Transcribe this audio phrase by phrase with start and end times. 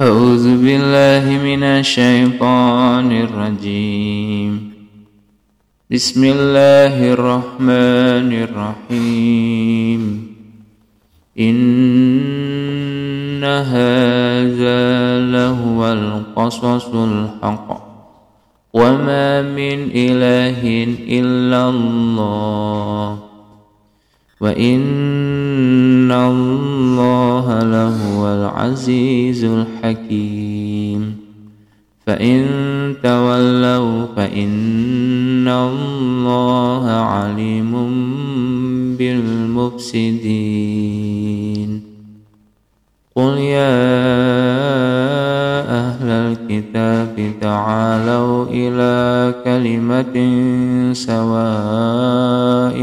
[0.00, 4.72] أعوذ بالله من الشيطان الرجيم.
[5.90, 8.44] بسم الله الرحمن
[8.90, 10.26] الرحيم.
[11.40, 17.86] إن هذا لهو القصص الحق.
[18.74, 20.60] وما من إله
[21.20, 23.18] إلا الله.
[24.40, 24.80] وإن
[28.04, 31.16] لهو العزيز الحكيم.
[32.06, 32.44] فإن
[33.02, 37.72] تولوا فإن الله عليم
[38.98, 40.24] بالمفسدين.
[43.16, 43.74] قل يا
[45.70, 50.16] أهل الكتاب تعالوا إلى كلمة
[50.92, 52.78] سواء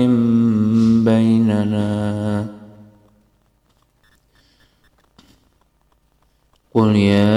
[1.05, 2.45] بيننا
[6.73, 7.35] قل يا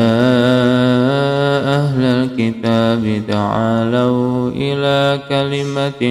[1.76, 6.02] أهل الكتاب تعالوا إلى كلمة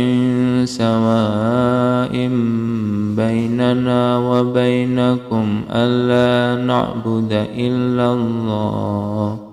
[0.66, 2.14] سواء
[3.16, 9.53] بيننا وبينكم ألا نعبد إلا الله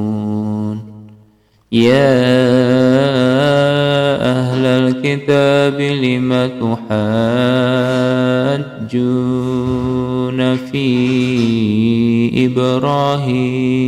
[1.71, 2.11] يا
[4.21, 6.91] أهل الكتاب لم تحاجون
[10.55, 10.85] في
[12.45, 13.79] إبراهيم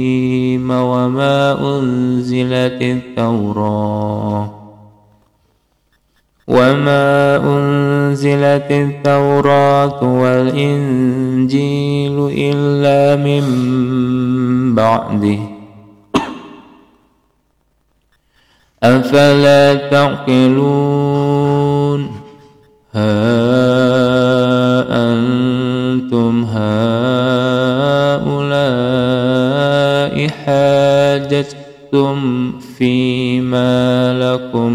[0.71, 4.51] وما أنزلت التوراة
[6.47, 11.63] وما أنزلت التوراة والإنجيل
[12.37, 13.43] إلا من
[14.75, 15.52] بعده
[18.83, 21.43] أفلا تعقلون؟
[22.93, 23.03] ها
[25.11, 26.73] أنتم هؤلاء
[30.27, 32.17] حاجتم
[32.59, 34.73] فيما لكم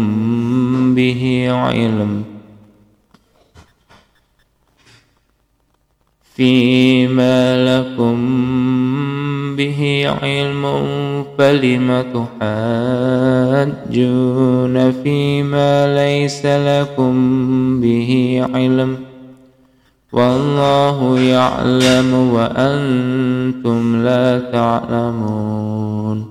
[0.95, 2.23] به علم.
[6.35, 8.17] فيما لكم
[9.55, 10.63] به علم
[11.37, 13.18] فلم تحاجون
[15.03, 17.13] فيما ليس لكم
[17.81, 18.97] به علم
[20.13, 26.25] والله يعلم وأنتم لا تعلمون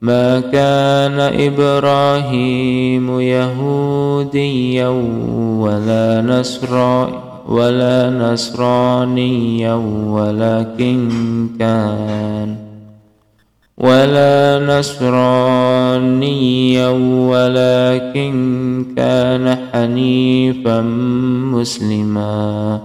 [0.00, 4.88] ما كان إبراهيم يهوديا
[5.58, 9.74] ولا نصرانيا ولا نصرانيا
[10.06, 11.08] ولكن
[11.58, 12.56] كان
[13.78, 16.88] ولا نصرانيا
[17.28, 20.80] ولكن كان حنيفا
[21.52, 22.80] مسلما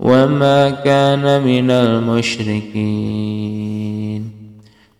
[0.00, 3.42] وما كان من المشركين.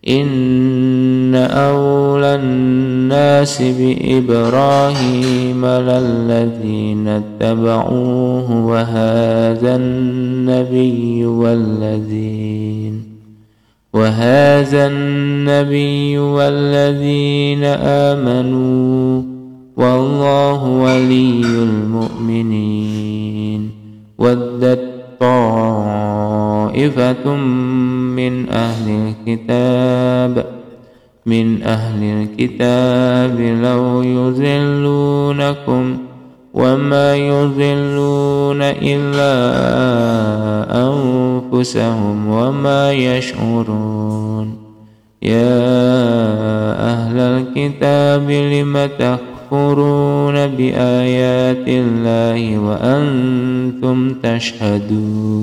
[0.09, 13.12] إن أولى الناس بإبراهيم للذين اتبعوه وهذا النبي والذين
[13.93, 19.23] وهذا النبي والذين آمنوا
[19.77, 23.03] والله ولي المؤمنين
[24.19, 26.07] ودت طائفة
[28.17, 30.63] من أهل الكتاب
[31.27, 35.99] من أهل الكتاب لو يذلونكم
[36.55, 39.33] وما يضلون إلا
[41.63, 44.57] أنفسهم وما يشعرون.
[45.23, 45.63] يا
[46.93, 55.43] أهل الكتاب لم تكفرون بآيات الله وأنتم تشهدون؟